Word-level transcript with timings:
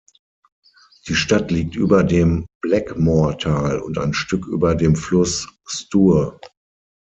Die 1.07 1.13
Stadt 1.13 1.51
liegt 1.51 1.75
über 1.75 2.03
dem 2.03 2.47
Blackmore-Tal 2.63 3.77
und 3.79 3.99
ein 3.99 4.15
Stück 4.15 4.47
über 4.47 4.73
dem 4.73 4.95
Fluss 4.95 5.47
Stour. 5.67 6.39